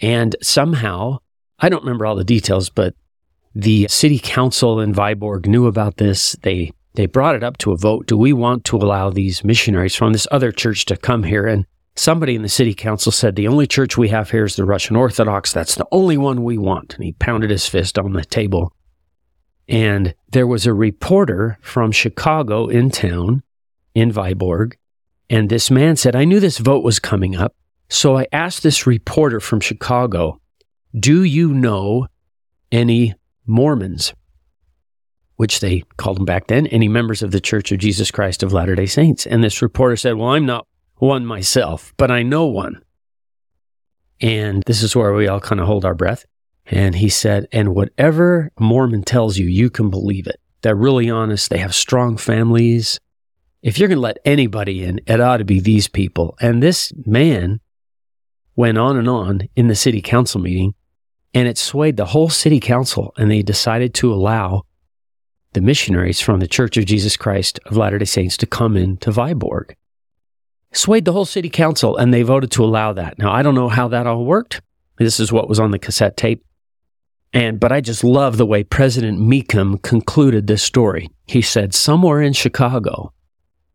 And 0.00 0.36
somehow, 0.40 1.18
I 1.58 1.68
don't 1.68 1.82
remember 1.82 2.06
all 2.06 2.14
the 2.14 2.22
details, 2.22 2.70
but 2.70 2.94
the 3.52 3.88
city 3.88 4.20
council 4.20 4.78
in 4.78 4.94
Vyborg 4.94 5.46
knew 5.46 5.66
about 5.66 5.96
this. 5.96 6.36
They 6.42 6.70
they 6.94 7.06
brought 7.06 7.34
it 7.34 7.42
up 7.42 7.58
to 7.58 7.72
a 7.72 7.76
vote. 7.76 8.06
Do 8.06 8.16
we 8.16 8.32
want 8.32 8.64
to 8.66 8.76
allow 8.76 9.10
these 9.10 9.42
missionaries 9.42 9.96
from 9.96 10.12
this 10.12 10.28
other 10.30 10.52
church 10.52 10.84
to 10.84 10.96
come 10.96 11.24
here? 11.24 11.48
And 11.48 11.66
somebody 11.96 12.36
in 12.36 12.42
the 12.42 12.48
city 12.48 12.74
council 12.74 13.10
said, 13.10 13.34
the 13.34 13.48
only 13.48 13.66
church 13.66 13.98
we 13.98 14.10
have 14.10 14.30
here 14.30 14.44
is 14.44 14.54
the 14.54 14.64
Russian 14.64 14.94
Orthodox. 14.94 15.52
That's 15.52 15.74
the 15.74 15.88
only 15.90 16.16
one 16.16 16.44
we 16.44 16.58
want. 16.58 16.94
And 16.94 17.02
he 17.02 17.12
pounded 17.12 17.50
his 17.50 17.66
fist 17.66 17.98
on 17.98 18.12
the 18.12 18.24
table. 18.24 18.72
And 19.68 20.14
there 20.30 20.46
was 20.46 20.64
a 20.64 20.74
reporter 20.74 21.58
from 21.60 21.90
Chicago 21.90 22.68
in 22.68 22.90
town 22.90 23.42
in 23.96 24.12
Vyborg 24.12 24.74
and 25.32 25.48
this 25.48 25.70
man 25.70 25.96
said, 25.96 26.14
I 26.14 26.26
knew 26.26 26.40
this 26.40 26.58
vote 26.58 26.84
was 26.84 26.98
coming 26.98 27.36
up. 27.36 27.56
So 27.88 28.18
I 28.18 28.26
asked 28.32 28.62
this 28.62 28.86
reporter 28.86 29.40
from 29.40 29.60
Chicago, 29.60 30.42
Do 30.94 31.24
you 31.24 31.54
know 31.54 32.06
any 32.70 33.14
Mormons? 33.46 34.12
Which 35.36 35.60
they 35.60 35.84
called 35.96 36.18
them 36.18 36.26
back 36.26 36.48
then, 36.48 36.66
any 36.66 36.86
members 36.86 37.22
of 37.22 37.30
the 37.30 37.40
Church 37.40 37.72
of 37.72 37.78
Jesus 37.78 38.10
Christ 38.10 38.42
of 38.42 38.52
Latter 38.52 38.74
day 38.74 38.84
Saints. 38.84 39.26
And 39.26 39.42
this 39.42 39.62
reporter 39.62 39.96
said, 39.96 40.16
Well, 40.16 40.28
I'm 40.28 40.44
not 40.44 40.66
one 40.96 41.24
myself, 41.24 41.94
but 41.96 42.10
I 42.10 42.22
know 42.22 42.44
one. 42.44 42.82
And 44.20 44.62
this 44.66 44.82
is 44.82 44.94
where 44.94 45.14
we 45.14 45.28
all 45.28 45.40
kind 45.40 45.62
of 45.62 45.66
hold 45.66 45.86
our 45.86 45.94
breath. 45.94 46.26
And 46.66 46.94
he 46.94 47.08
said, 47.08 47.48
And 47.52 47.74
whatever 47.74 48.50
Mormon 48.60 49.02
tells 49.02 49.38
you, 49.38 49.46
you 49.46 49.70
can 49.70 49.88
believe 49.88 50.26
it. 50.26 50.38
They're 50.60 50.76
really 50.76 51.08
honest. 51.08 51.48
They 51.48 51.58
have 51.58 51.74
strong 51.74 52.18
families 52.18 53.00
if 53.62 53.78
you're 53.78 53.88
going 53.88 53.96
to 53.96 54.02
let 54.02 54.18
anybody 54.24 54.84
in, 54.84 55.00
it 55.06 55.20
ought 55.20 55.36
to 55.36 55.44
be 55.44 55.60
these 55.60 55.88
people. 55.88 56.36
And 56.40 56.62
this 56.62 56.92
man 57.06 57.60
went 58.56 58.76
on 58.76 58.96
and 58.96 59.08
on 59.08 59.48
in 59.54 59.68
the 59.68 59.74
city 59.74 60.02
council 60.02 60.40
meeting, 60.40 60.74
and 61.32 61.48
it 61.48 61.56
swayed 61.56 61.96
the 61.96 62.06
whole 62.06 62.28
city 62.28 62.60
council, 62.60 63.14
and 63.16 63.30
they 63.30 63.42
decided 63.42 63.94
to 63.94 64.12
allow 64.12 64.62
the 65.52 65.60
missionaries 65.60 66.20
from 66.20 66.40
the 66.40 66.48
Church 66.48 66.76
of 66.76 66.86
Jesus 66.86 67.16
Christ 67.16 67.60
of 67.66 67.76
Latter 67.76 67.98
day 67.98 68.04
Saints 68.04 68.36
to 68.38 68.46
come 68.46 68.76
in 68.76 68.96
to 68.98 69.10
Vyborg. 69.10 69.74
Swayed 70.72 71.04
the 71.04 71.12
whole 71.12 71.24
city 71.24 71.50
council, 71.50 71.96
and 71.96 72.12
they 72.12 72.22
voted 72.22 72.50
to 72.52 72.64
allow 72.64 72.92
that. 72.94 73.18
Now, 73.18 73.32
I 73.32 73.42
don't 73.42 73.54
know 73.54 73.68
how 73.68 73.88
that 73.88 74.06
all 74.06 74.24
worked. 74.24 74.60
This 74.98 75.20
is 75.20 75.30
what 75.32 75.48
was 75.48 75.60
on 75.60 75.70
the 75.70 75.78
cassette 75.78 76.16
tape. 76.16 76.44
And, 77.34 77.60
but 77.60 77.72
I 77.72 77.80
just 77.80 78.04
love 78.04 78.36
the 78.36 78.46
way 78.46 78.64
President 78.64 79.18
Mecham 79.20 79.78
concluded 79.78 80.46
this 80.46 80.62
story. 80.62 81.10
He 81.26 81.42
said, 81.42 81.74
somewhere 81.74 82.20
in 82.20 82.32
Chicago, 82.32 83.12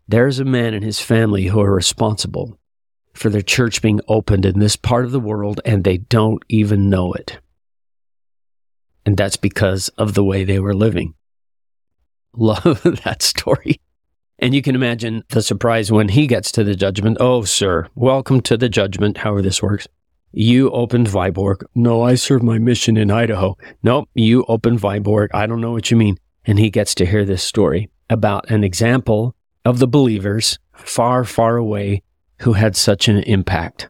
there's 0.08 0.40
a 0.40 0.46
man 0.46 0.74
and 0.74 0.84
his 0.84 1.00
family 1.00 1.48
who 1.48 1.60
are 1.60 1.74
responsible 1.74 2.58
for 3.14 3.30
their 3.30 3.42
church 3.42 3.82
being 3.82 4.00
opened 4.08 4.46
in 4.46 4.60
this 4.60 4.76
part 4.76 5.06
of 5.06 5.12
the 5.12 5.20
world 5.20 5.60
and 5.66 5.84
they 5.84 5.98
don't 5.98 6.44
even 6.48 6.90
know 6.90 7.14
it. 7.14 7.40
And 9.06 9.18
that's 9.18 9.38
because 9.38 9.90
of 9.98 10.14
the 10.14 10.24
way 10.24 10.44
they 10.44 10.60
were 10.60 10.76
living. 10.76 11.14
Love 12.34 12.82
that 13.04 13.22
story. 13.22 13.80
And 14.40 14.54
you 14.54 14.62
can 14.62 14.76
imagine 14.76 15.24
the 15.30 15.42
surprise 15.42 15.92
when 15.92 16.10
he 16.10 16.28
gets 16.28 16.52
to 16.52 16.64
the 16.64 16.76
judgment. 16.76 17.18
Oh, 17.20 17.44
sir, 17.44 17.88
welcome 17.96 18.42
to 18.42 18.56
the 18.56 18.70
judgment, 18.70 19.18
however 19.18 19.42
this 19.42 19.64
works. 19.64 19.88
You 20.32 20.70
opened 20.70 21.08
Vyborg. 21.08 21.64
No, 21.74 22.04
I 22.04 22.16
serve 22.16 22.44
my 22.44 22.60
mission 22.60 22.98
in 22.98 23.10
Idaho. 23.10 23.58
No, 23.82 24.06
you 24.14 24.46
opened 24.48 24.80
Vyborg. 24.80 25.30
I 25.34 25.48
don't 25.48 25.62
know 25.62 25.72
what 25.72 25.90
you 25.90 25.98
mean. 25.98 26.18
And 26.46 26.60
he 26.60 26.70
gets 26.70 26.94
to 26.96 27.06
hear 27.06 27.26
this 27.26 27.44
story 27.44 27.90
about 28.10 28.50
an 28.52 28.64
example 28.64 29.36
of 29.68 29.80
the 29.80 29.88
believers 29.88 30.60
far, 30.72 31.26
far 31.26 31.58
away 31.58 32.02
who 32.40 32.54
had 32.54 32.74
such 32.74 33.10
an 33.10 33.18
impact. 33.24 33.90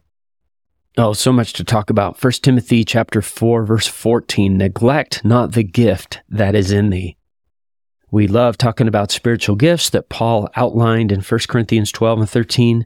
Oh, 0.96 1.12
so 1.12 1.32
much 1.32 1.52
to 1.52 1.62
talk 1.62 1.88
about. 1.88 2.20
1 2.20 2.32
Timothy 2.42 2.84
chapter 2.84 3.22
4 3.22 3.64
verse 3.64 3.86
14, 3.86 4.58
neglect 4.58 5.24
not 5.24 5.52
the 5.52 5.62
gift 5.62 6.20
that 6.28 6.56
is 6.56 6.72
in 6.72 6.90
thee. 6.90 7.16
We 8.10 8.26
love 8.26 8.58
talking 8.58 8.88
about 8.88 9.12
spiritual 9.12 9.54
gifts 9.54 9.88
that 9.90 10.08
Paul 10.08 10.48
outlined 10.56 11.12
in 11.12 11.20
1 11.20 11.40
Corinthians 11.48 11.92
12 11.92 12.20
and 12.20 12.28
13. 12.28 12.84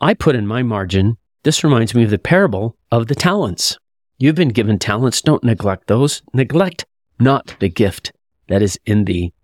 I 0.00 0.14
put 0.14 0.34
in 0.34 0.46
my 0.46 0.62
margin, 0.62 1.18
this 1.42 1.62
reminds 1.62 1.94
me 1.94 2.04
of 2.04 2.10
the 2.10 2.18
parable 2.18 2.74
of 2.90 3.08
the 3.08 3.14
talents. 3.14 3.76
You've 4.16 4.34
been 4.34 4.48
given 4.48 4.78
talents, 4.78 5.20
don't 5.20 5.44
neglect 5.44 5.88
those. 5.88 6.22
Neglect 6.32 6.86
not 7.18 7.54
the 7.60 7.68
gift 7.68 8.12
that 8.48 8.62
is 8.62 8.80
in 8.86 9.04
thee. 9.04 9.34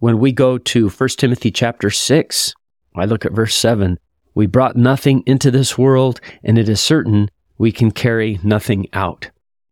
When 0.00 0.20
we 0.20 0.30
go 0.30 0.58
to 0.58 0.88
1 0.88 1.08
Timothy 1.10 1.50
chapter 1.50 1.90
6, 1.90 2.54
I 2.94 3.04
look 3.04 3.24
at 3.24 3.32
verse 3.32 3.56
7. 3.56 3.98
We 4.32 4.46
brought 4.46 4.76
nothing 4.76 5.24
into 5.26 5.50
this 5.50 5.76
world, 5.76 6.20
and 6.44 6.56
it 6.56 6.68
is 6.68 6.80
certain 6.80 7.32
we 7.58 7.72
can 7.72 7.90
carry 7.90 8.38
nothing 8.44 8.86
out. 8.92 9.30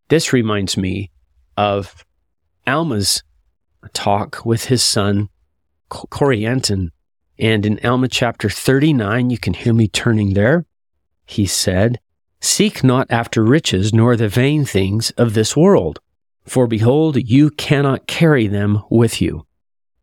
This 0.09 0.33
reminds 0.33 0.77
me 0.77 1.13
of 1.57 2.05
Alma's 2.67 3.23
talk 3.93 4.45
with 4.45 4.65
his 4.65 4.83
son, 4.83 5.29
Corianton. 5.91 6.89
And 7.39 7.65
in 7.65 7.79
Alma 7.87 8.09
chapter 8.09 8.51
39, 8.51 9.31
you 9.31 9.39
can 9.39 9.55
hear 9.55 9.73
me 9.73 9.87
turning 9.87 10.35
there. 10.35 10.67
He 11.25 11.47
said, 11.47 12.01
Seek 12.41 12.83
not 12.83 13.07
after 13.11 13.45
riches, 13.45 13.95
nor 13.95 14.17
the 14.17 14.29
vain 14.29 14.65
things 14.65 15.13
of 15.13 15.35
this 15.35 15.57
world, 15.57 16.01
for 16.45 16.67
behold, 16.67 17.17
you 17.17 17.51
cannot 17.51 18.09
carry 18.09 18.49
them 18.49 18.83
with 18.91 19.23
you. 19.23 19.46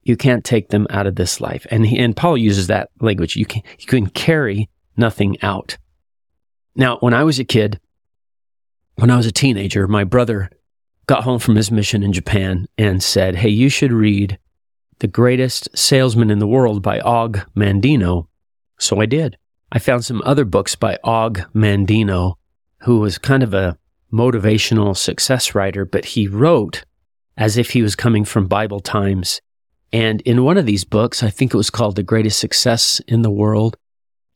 You 0.04 0.18
can't 0.18 0.44
take 0.44 0.70
them 0.70 0.88
out 0.90 1.08
of 1.08 1.16
this 1.16 1.40
life. 1.40 1.66
And, 1.72 1.86
he, 1.86 1.98
and 1.98 2.16
Paul 2.16 2.38
uses 2.38 2.68
that 2.68 2.90
language. 3.00 3.36
You 3.36 3.46
can, 3.46 3.64
you 3.80 3.86
can 3.86 4.08
carry 4.08 4.70
nothing 4.98 5.38
out. 5.42 5.78
Now, 6.76 6.98
when 6.98 7.14
I 7.14 7.24
was 7.24 7.40
a 7.40 7.46
kid, 7.46 7.80
when 8.96 9.10
I 9.10 9.18
was 9.18 9.26
a 9.26 9.32
teenager, 9.32 9.88
my 9.88 10.04
brother 10.04 10.50
got 11.08 11.24
home 11.24 11.40
from 11.40 11.56
his 11.56 11.72
mission 11.72 12.04
in 12.04 12.14
Japan 12.14 12.68
and 12.78 13.02
said, 13.02 13.36
Hey, 13.36 13.50
you 13.50 13.70
should 13.70 13.92
read 13.92 14.40
The 15.00 15.08
Greatest 15.08 15.70
Salesman 15.78 16.30
in 16.30 16.40
the 16.40 16.48
World 16.48 16.82
by 16.82 17.00
Og 17.00 17.42
Mandino. 17.56 18.28
So 18.80 19.00
I 19.00 19.06
did. 19.06 19.38
I 19.72 19.80
found 19.80 20.06
some 20.06 20.22
other 20.26 20.46
books 20.46 20.76
by 20.76 21.00
Og 21.04 21.42
Mandino, 21.54 22.36
who 22.82 23.00
was 23.00 23.18
kind 23.18 23.44
of 23.44 23.54
a 23.54 23.78
motivational 24.12 24.96
success 24.96 25.56
writer, 25.56 25.86
but 25.86 26.06
he 26.06 26.28
wrote 26.28 26.86
as 27.36 27.58
if 27.58 27.72
he 27.72 27.82
was 27.82 27.96
coming 27.96 28.24
from 28.24 28.48
Bible 28.48 28.80
times 28.80 29.42
and 29.94 30.22
in 30.22 30.44
one 30.44 30.58
of 30.58 30.66
these 30.66 30.84
books, 30.84 31.22
I 31.22 31.30
think 31.30 31.54
it 31.54 31.58
was 31.58 31.70
called 31.70 31.96
The 31.96 32.04
Greatest 32.04 32.40
Success 32.40 33.00
in 33.08 33.22
the 33.22 33.30
World, 33.30 33.78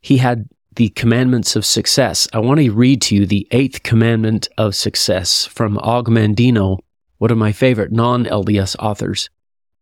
he 0.01 0.17
had 0.17 0.47
the 0.75 0.89
commandments 0.89 1.55
of 1.55 1.65
success. 1.65 2.27
I 2.31 2.37
want 2.37 2.59
to 2.59 2.69
read 2.69 3.01
to 3.03 3.15
you 3.15 3.25
the 3.25 3.47
eighth 3.49 3.81
commandment 3.81 4.47
of 4.59 4.75
success 4.75 5.47
from 5.47 5.79
Og 5.79 6.09
Mandino, 6.09 6.77
one 7.17 7.31
of 7.31 7.39
my 7.39 7.51
favorite 7.51 7.91
non 7.91 8.25
LDS 8.25 8.75
authors. 8.77 9.31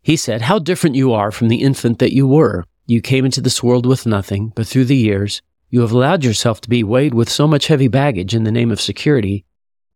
He 0.02 0.16
said, 0.16 0.44
How 0.44 0.60
different 0.60 0.96
you 0.96 1.12
are 1.12 1.30
from 1.30 1.50
the 1.50 1.62
infant 1.62 2.00
that 2.00 2.14
you 2.14 2.26
were. 2.26 2.64
You 2.88 3.02
came 3.02 3.26
into 3.26 3.42
this 3.42 3.62
world 3.62 3.86
with 3.86 4.06
nothing, 4.06 4.54
but 4.56 4.68
through 4.68 4.86
the 4.86 4.96
years, 4.96 5.42
you 5.70 5.82
have 5.82 5.92
allowed 5.92 6.24
yourself 6.24 6.62
to 6.62 6.70
be 6.70 6.84
weighed 6.84 7.14
with 7.14 7.28
so 7.28 7.48
much 7.48 7.68
heavy 7.68 7.90
baggage 7.90 8.34
in 8.34 8.46
the 8.46 8.52
name 8.52 8.72
of 8.72 8.80
security 8.80 9.44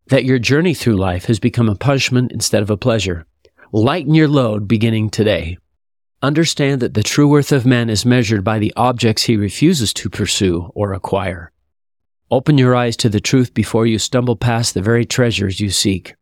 that 0.07 0.25
your 0.25 0.39
journey 0.39 0.73
through 0.73 0.97
life 0.97 1.25
has 1.25 1.39
become 1.39 1.69
a 1.69 1.75
punishment 1.75 2.33
instead 2.33 2.61
of 2.61 2.69
a 2.69 2.75
pleasure. 2.75 3.25
Lighten 3.71 4.13
your 4.13 4.27
load 4.27 4.67
beginning 4.67 5.09
today. 5.09 5.57
Understand 6.21 6.81
that 6.81 6.95
the 6.95 7.03
true 7.03 7.29
worth 7.29 7.53
of 7.53 7.65
man 7.65 7.89
is 7.89 8.05
measured 8.05 8.43
by 8.43 8.59
the 8.59 8.73
objects 8.75 9.23
he 9.23 9.37
refuses 9.37 9.93
to 9.93 10.09
pursue 10.09 10.69
or 10.75 10.91
acquire. 10.91 11.53
Open 12.29 12.57
your 12.57 12.75
eyes 12.75 12.97
to 12.97 13.07
the 13.07 13.21
truth 13.21 13.53
before 13.53 13.85
you 13.85 13.97
stumble 13.97 14.35
past 14.35 14.73
the 14.73 14.81
very 14.81 15.05
treasures 15.05 15.61
you 15.61 15.69
seek. 15.69 16.15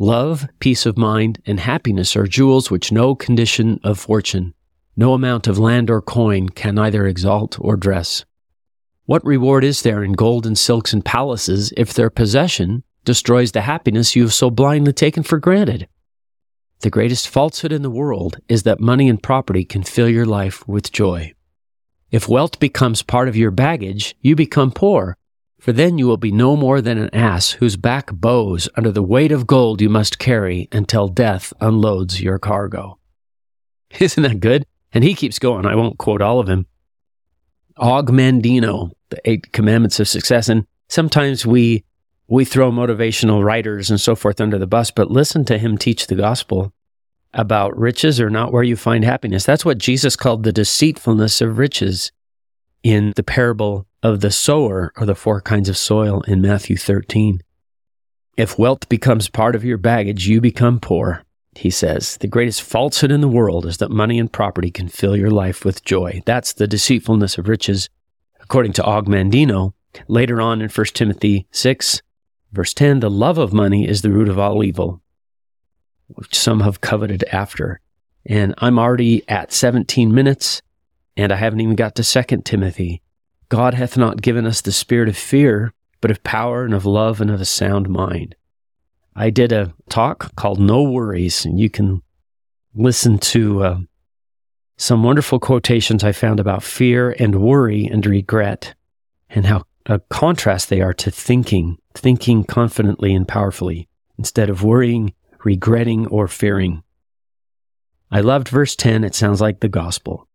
Love, 0.00 0.48
peace 0.58 0.84
of 0.84 0.98
mind, 0.98 1.40
and 1.46 1.60
happiness 1.60 2.16
are 2.16 2.26
jewels 2.26 2.72
which 2.72 2.90
no 2.90 3.14
condition 3.14 3.78
of 3.84 4.00
fortune, 4.00 4.52
no 4.96 5.14
amount 5.14 5.46
of 5.46 5.60
land 5.60 5.90
or 5.90 6.02
coin 6.02 6.48
can 6.48 6.76
either 6.76 7.06
exalt 7.06 7.56
or 7.60 7.76
dress. 7.76 8.24
What 9.04 9.24
reward 9.24 9.62
is 9.62 9.82
there 9.82 10.02
in 10.02 10.14
gold 10.14 10.44
and 10.44 10.58
silks 10.58 10.92
and 10.92 11.04
palaces 11.04 11.72
if 11.76 11.94
their 11.94 12.10
possession 12.10 12.82
destroys 13.04 13.52
the 13.52 13.60
happiness 13.60 14.16
you 14.16 14.24
have 14.24 14.34
so 14.34 14.50
blindly 14.50 14.92
taken 14.92 15.22
for 15.22 15.38
granted? 15.38 15.86
The 16.80 16.90
greatest 16.90 17.28
falsehood 17.28 17.72
in 17.72 17.82
the 17.82 17.90
world 17.90 18.38
is 18.48 18.64
that 18.64 18.80
money 18.80 19.08
and 19.08 19.22
property 19.22 19.64
can 19.64 19.82
fill 19.82 20.08
your 20.08 20.26
life 20.26 20.66
with 20.68 20.92
joy. 20.92 21.32
If 22.10 22.28
wealth 22.28 22.60
becomes 22.60 23.02
part 23.02 23.28
of 23.28 23.36
your 23.36 23.50
baggage, 23.50 24.14
you 24.20 24.36
become 24.36 24.70
poor 24.70 25.16
for 25.66 25.72
then 25.72 25.98
you 25.98 26.06
will 26.06 26.16
be 26.16 26.30
no 26.30 26.54
more 26.54 26.80
than 26.80 26.98
an 26.98 27.14
ass 27.14 27.50
whose 27.50 27.76
back 27.76 28.12
bows 28.12 28.68
under 28.76 28.92
the 28.92 29.02
weight 29.02 29.32
of 29.32 29.46
gold 29.46 29.80
you 29.80 29.88
must 29.88 30.18
carry 30.18 30.68
until 30.70 31.08
death 31.08 31.52
unloads 31.60 32.20
your 32.20 32.38
cargo. 32.38 32.98
Isn't 34.00 34.22
that 34.22 34.40
good? 34.40 34.64
And 34.92 35.02
he 35.02 35.14
keeps 35.14 35.38
going. 35.40 35.66
I 35.66 35.74
won't 35.74 35.98
quote 35.98 36.22
all 36.22 36.38
of 36.38 36.48
him. 36.48 36.66
Og 37.78 38.10
Mandino, 38.10 38.92
the 39.10 39.20
Eight 39.28 39.52
Commandments 39.52 39.98
of 39.98 40.08
Success. 40.08 40.48
And 40.48 40.66
sometimes 40.88 41.44
we 41.44 41.84
we 42.28 42.44
throw 42.44 42.70
motivational 42.70 43.44
writers 43.44 43.90
and 43.90 44.00
so 44.00 44.16
forth 44.16 44.40
under 44.40 44.58
the 44.58 44.66
bus, 44.66 44.90
but 44.90 45.10
listen 45.10 45.44
to 45.44 45.58
him 45.58 45.78
teach 45.78 46.06
the 46.06 46.14
gospel 46.14 46.72
about 47.36 47.78
riches 47.78 48.20
are 48.20 48.30
not 48.30 48.50
where 48.50 48.62
you 48.62 48.76
find 48.76 49.04
happiness. 49.04 49.44
That's 49.44 49.64
what 49.64 49.78
Jesus 49.78 50.16
called 50.16 50.42
the 50.42 50.52
deceitfulness 50.52 51.40
of 51.40 51.58
riches 51.58 52.10
in 52.82 53.12
the 53.14 53.22
parable 53.22 53.86
of 54.02 54.20
the 54.20 54.30
sower 54.30 54.92
or 54.96 55.06
the 55.06 55.14
four 55.14 55.40
kinds 55.40 55.68
of 55.68 55.76
soil 55.76 56.22
in 56.22 56.40
Matthew 56.40 56.76
13. 56.76 57.42
If 58.36 58.58
wealth 58.58 58.88
becomes 58.88 59.28
part 59.28 59.54
of 59.54 59.64
your 59.64 59.78
baggage, 59.78 60.26
you 60.26 60.40
become 60.40 60.80
poor, 60.80 61.22
he 61.54 61.70
says. 61.70 62.16
The 62.18 62.26
greatest 62.26 62.62
falsehood 62.62 63.10
in 63.10 63.20
the 63.20 63.28
world 63.28 63.66
is 63.66 63.78
that 63.78 63.90
money 63.90 64.18
and 64.18 64.32
property 64.32 64.70
can 64.70 64.88
fill 64.88 65.16
your 65.16 65.30
life 65.30 65.64
with 65.64 65.84
joy. 65.84 66.22
That's 66.26 66.52
the 66.52 66.66
deceitfulness 66.66 67.38
of 67.38 67.48
riches, 67.48 67.88
according 68.40 68.72
to 68.74 68.84
Og 68.84 69.06
Mandino. 69.06 69.72
Later 70.08 70.42
on 70.42 70.60
in 70.60 70.68
1 70.68 70.86
Timothy 70.92 71.46
6, 71.52 72.02
verse 72.52 72.74
10, 72.74 73.00
the 73.00 73.10
love 73.10 73.38
of 73.38 73.52
money 73.52 73.88
is 73.88 74.02
the 74.02 74.10
root 74.10 74.28
of 74.28 74.38
all 74.38 74.64
evil, 74.64 75.00
which 76.08 76.34
some 76.34 76.60
have 76.60 76.80
coveted 76.80 77.24
after. 77.32 77.80
And 78.24 78.54
I'm 78.58 78.78
already 78.78 79.28
at 79.28 79.52
17 79.52 80.12
minutes, 80.12 80.62
and 81.16 81.32
I 81.32 81.36
haven't 81.36 81.60
even 81.60 81.76
got 81.76 81.94
to 81.96 82.02
2 82.02 82.42
Timothy. 82.42 83.02
God 83.48 83.74
hath 83.74 83.96
not 83.96 84.22
given 84.22 84.46
us 84.46 84.60
the 84.60 84.72
spirit 84.72 85.08
of 85.08 85.16
fear, 85.16 85.72
but 86.00 86.10
of 86.10 86.22
power 86.24 86.64
and 86.64 86.74
of 86.74 86.84
love 86.84 87.20
and 87.20 87.30
of 87.30 87.40
a 87.40 87.44
sound 87.44 87.88
mind. 87.88 88.34
I 89.14 89.30
did 89.30 89.52
a 89.52 89.72
talk 89.88 90.34
called 90.36 90.60
No 90.60 90.82
Worries, 90.82 91.44
and 91.44 91.58
you 91.58 91.70
can 91.70 92.02
listen 92.74 93.18
to 93.18 93.64
uh, 93.64 93.78
some 94.76 95.02
wonderful 95.02 95.38
quotations 95.38 96.04
I 96.04 96.12
found 96.12 96.38
about 96.38 96.62
fear 96.62 97.16
and 97.18 97.40
worry 97.40 97.86
and 97.86 98.04
regret, 98.04 98.74
and 99.30 99.46
how 99.46 99.64
a 99.86 100.00
contrast 100.10 100.68
they 100.68 100.82
are 100.82 100.92
to 100.94 101.10
thinking, 101.10 101.78
thinking 101.96 102.44
confidently 102.44 103.14
and 103.14 103.26
powerfully, 103.26 103.88
instead 104.18 104.50
of 104.50 104.62
worrying, 104.62 105.14
regretting, 105.44 106.06
or 106.06 106.28
fearing. 106.28 106.82
I 108.10 108.20
loved 108.20 108.48
verse 108.48 108.76
10. 108.76 109.04
It 109.04 109.14
sounds 109.14 109.40
like 109.40 109.60
the 109.60 109.68
gospel 109.68 110.26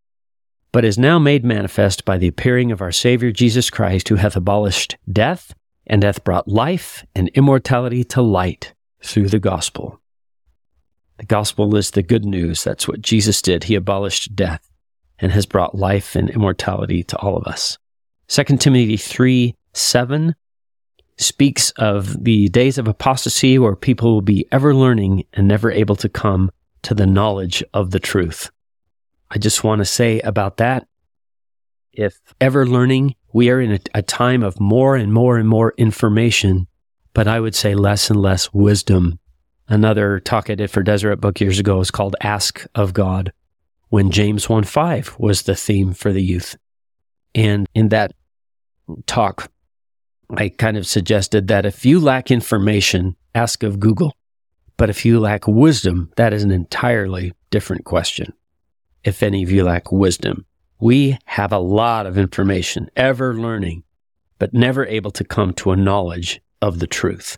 but 0.72 0.86
is 0.86 0.98
now 0.98 1.20
made 1.20 1.44
manifest 1.44 2.06
by 2.06 2.18
the 2.18 2.28
appearing 2.28 2.72
of 2.72 2.82
our 2.82 2.92
Savior 2.92 3.32
Jesus 3.32 3.70
Christ, 3.70 4.08
who 4.08 4.16
hath 4.16 4.36
abolished 4.36 4.98
death 5.12 5.54
and 5.86 6.04
hath 6.04 6.24
brought 6.24 6.48
life 6.48 7.06
and 7.14 7.30
immortality 7.30 8.04
to 8.06 8.22
light 8.22 8.74
through 9.04 9.28
the 9.28 9.40
gospel. 9.40 10.00
The 11.18 11.26
gospel 11.26 11.76
is 11.76 11.92
the 11.92 12.04
good 12.04 12.26
news. 12.26 12.64
That's 12.64 12.88
what 12.88 13.02
Jesus 13.02 13.42
did. 13.42 13.66
He 13.66 13.76
abolished 13.76 14.36
death 14.36 14.70
and 15.20 15.32
has 15.32 15.46
brought 15.46 15.76
life 15.76 16.16
and 16.16 16.30
immortality 16.30 17.04
to 17.04 17.18
all 17.18 17.38
of 17.38 17.46
us. 17.46 17.78
2 18.28 18.44
Timothy 18.58 18.98
3 18.98 19.56
7 19.74 20.36
speaks 21.22 21.72
of 21.72 22.24
the 22.24 22.50
days 22.50 22.78
of 22.78 22.88
apostasy 22.88 23.60
where 23.60 23.76
people 23.76 24.14
will 24.14 24.22
be 24.22 24.48
ever 24.52 24.74
learning 24.74 25.26
and 25.34 25.48
never 25.48 25.72
able 25.72 25.96
to 25.98 26.10
come 26.10 26.52
to 26.84 26.94
the 26.94 27.06
knowledge 27.06 27.64
of 27.74 27.92
the 27.92 28.00
truth. 28.00 28.50
I 29.30 29.38
just 29.38 29.64
want 29.64 29.80
to 29.80 29.86
say 29.86 30.20
about 30.22 30.58
that 30.58 30.88
if 31.94 32.22
ever 32.40 32.66
learning, 32.66 33.16
we 33.34 33.50
are 33.50 33.60
in 33.60 33.74
a, 33.74 33.80
a, 33.96 34.02
time 34.02 34.44
of 34.44 34.60
more 34.60 34.96
and 34.96 35.12
more 35.14 35.38
and 35.38 35.48
more 35.48 35.74
information, 35.78 36.68
but 37.14 37.28
I 37.28 37.40
would 37.40 37.56
say 37.56 37.76
less 37.76 38.10
and 38.10 38.22
less 38.22 38.54
wisdom. 38.54 39.20
Another 39.68 40.20
talk 40.20 40.50
I 40.50 40.56
did 40.56 40.72
for 40.72 40.84
Deseret 40.84 41.22
Book 41.22 41.40
years 41.40 41.60
ago 41.60 41.78
was 41.78 41.92
called 41.92 42.16
Ask 42.22 42.66
of 42.76 42.94
God, 42.94 43.32
when 43.90 44.12
James 44.12 44.48
1 44.48 44.64
5 44.64 45.16
was 45.20 45.44
the 45.44 45.56
theme 45.56 45.94
for 45.94 46.12
the 46.12 46.24
youth. 46.24 46.58
And 47.36 47.68
in 47.74 47.90
that 47.90 48.14
talk, 49.06 49.50
I 50.38 50.50
kind 50.50 50.78
of 50.78 50.88
suggested 50.88 51.48
that 51.48 51.66
if 51.66 51.86
you 51.86 52.00
lack 52.00 52.32
information, 52.32 53.16
ask 53.36 53.64
of 53.64 53.80
Google. 53.80 54.16
But 54.78 54.90
if 54.90 55.06
you 55.06 55.20
lack 55.20 55.48
wisdom, 55.48 56.12
that 56.16 56.34
is 56.34 56.44
an 56.44 56.52
entirely 56.52 57.34
different 57.50 57.86
question 57.86 58.34
if 59.04 59.24
any 59.24 59.44
of 59.44 59.52
you 59.52 59.64
lack 59.64 59.92
wisdom. 59.92 60.46
We 60.80 61.18
have 61.26 61.52
a 61.52 61.60
lot 61.60 62.06
of 62.06 62.18
information, 62.18 62.90
ever 62.96 63.36
learning, 63.36 63.84
but 64.40 64.54
never 64.54 64.86
able 64.86 65.12
to 65.12 65.24
come 65.24 65.54
to 65.54 65.72
a 65.72 65.76
knowledge 65.76 66.42
of 66.62 66.80
the 66.80 66.88
truth. 66.88 67.38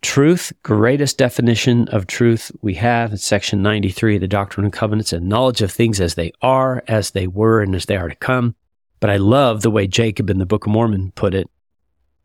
Truth, 0.00 0.52
greatest 0.62 1.18
definition 1.18 1.88
of 1.88 2.06
truth 2.06 2.52
we 2.62 2.74
have 2.74 3.12
in 3.12 3.18
section 3.18 3.62
93 3.62 4.16
of 4.16 4.20
the 4.20 4.28
Doctrine 4.28 4.64
and 4.64 4.72
Covenants, 4.72 5.12
and 5.12 5.28
knowledge 5.28 5.60
of 5.60 5.72
things 5.72 6.00
as 6.00 6.14
they 6.14 6.32
are, 6.40 6.84
as 6.86 7.10
they 7.10 7.26
were, 7.26 7.60
and 7.60 7.74
as 7.74 7.86
they 7.86 7.96
are 7.96 8.08
to 8.08 8.14
come. 8.14 8.54
But 9.00 9.10
I 9.10 9.16
love 9.16 9.62
the 9.62 9.70
way 9.70 9.86
Jacob 9.86 10.30
in 10.30 10.38
the 10.38 10.46
Book 10.46 10.66
of 10.66 10.72
Mormon 10.72 11.12
put 11.12 11.34
it. 11.34 11.50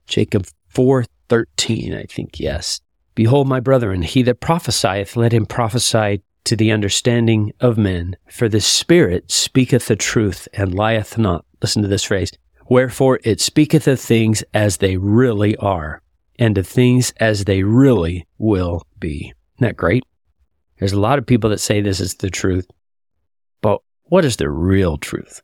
Jacob 0.08 0.46
4:13, 0.74 1.94
I 1.96 2.04
think, 2.04 2.40
yes. 2.40 2.82
Behold, 3.16 3.48
my 3.48 3.60
brethren, 3.60 4.02
he 4.02 4.24
that 4.24 4.40
prophesieth, 4.40 5.16
let 5.16 5.34
him 5.34 5.46
prophesy 5.46 6.22
to 6.46 6.56
the 6.56 6.72
understanding 6.72 7.54
of 7.60 7.78
men. 7.78 8.18
For 8.30 8.50
the 8.50 8.60
Spirit 8.60 9.32
speaketh 9.32 9.88
the 9.88 9.96
truth 9.96 10.48
and 10.54 10.74
lieth 10.74 11.18
not. 11.18 11.46
Listen 11.62 11.82
to 11.82 11.88
this 11.88 12.04
phrase. 12.04 12.32
Wherefore 12.70 13.20
it 13.24 13.40
speaketh 13.40 13.88
of 13.88 14.00
things 14.00 14.44
as 14.54 14.78
they 14.78 14.98
really 14.98 15.56
are, 15.58 16.02
and 16.40 16.58
of 16.58 16.68
things 16.68 17.14
as 17.18 17.46
they 17.46 17.64
really 17.64 18.26
will 18.38 18.82
be. 19.00 19.34
Isn't 19.58 19.68
that 19.68 19.78
great? 19.78 20.04
There's 20.80 20.94
a 20.94 21.00
lot 21.00 21.20
of 21.20 21.26
people 21.26 21.50
that 21.52 21.60
say 21.60 21.82
this 21.82 22.00
is 22.00 22.16
the 22.16 22.30
truth. 22.30 22.68
But 23.62 23.80
what 24.04 24.26
is 24.26 24.38
the 24.38 24.50
real 24.50 24.98
truth? 24.98 25.42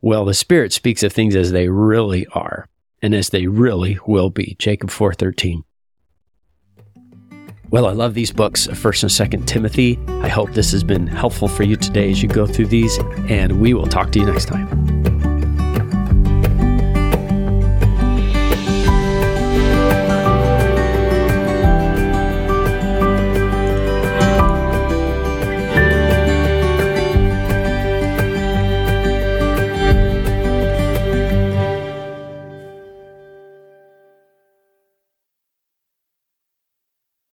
Well, 0.00 0.24
the 0.24 0.34
Spirit 0.34 0.72
speaks 0.72 1.02
of 1.02 1.12
things 1.12 1.34
as 1.34 1.52
they 1.52 1.68
really 1.68 2.26
are, 2.28 2.68
and 3.02 3.14
as 3.14 3.30
they 3.30 3.46
really 3.46 3.98
will 4.06 4.30
be. 4.30 4.56
Jacob 4.58 4.90
4:13. 4.90 5.62
Well, 7.68 7.86
I 7.86 7.92
love 7.92 8.14
these 8.14 8.30
books, 8.30 8.68
1st 8.68 9.02
and 9.02 9.12
2nd 9.42 9.46
Timothy. 9.46 9.98
I 10.22 10.28
hope 10.28 10.52
this 10.52 10.70
has 10.70 10.84
been 10.84 11.06
helpful 11.06 11.48
for 11.48 11.64
you 11.64 11.74
today 11.74 12.10
as 12.10 12.22
you 12.22 12.28
go 12.28 12.46
through 12.46 12.66
these, 12.66 12.96
and 13.28 13.60
we 13.60 13.74
will 13.74 13.88
talk 13.88 14.12
to 14.12 14.20
you 14.20 14.26
next 14.26 14.46
time. 14.46 15.15